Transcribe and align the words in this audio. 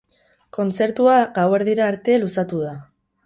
Kontzertua 0.57 1.17
gauerdira 1.37 1.85
arte 1.91 2.17
luzatu 2.25 2.63
da. 2.65 2.73